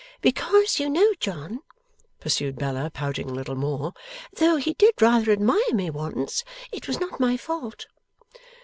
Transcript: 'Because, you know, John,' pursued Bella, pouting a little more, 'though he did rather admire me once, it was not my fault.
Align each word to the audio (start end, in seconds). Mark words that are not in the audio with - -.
'Because, 0.19 0.79
you 0.79 0.89
know, 0.89 1.13
John,' 1.19 1.59
pursued 2.19 2.55
Bella, 2.55 2.89
pouting 2.91 3.29
a 3.29 3.33
little 3.35 3.53
more, 3.53 3.93
'though 4.33 4.55
he 4.55 4.73
did 4.73 4.99
rather 4.99 5.31
admire 5.31 5.73
me 5.75 5.91
once, 5.91 6.43
it 6.71 6.87
was 6.87 6.99
not 6.99 7.19
my 7.19 7.37
fault. 7.37 7.85